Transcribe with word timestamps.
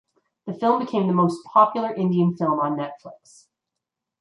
The 0.47 0.55
film 0.55 0.79
became 0.83 1.05
the 1.05 1.13
most 1.13 1.45
popular 1.45 1.93
Indian 1.93 2.35
film 2.35 2.59
on 2.59 2.75
Netflix. 2.75 3.45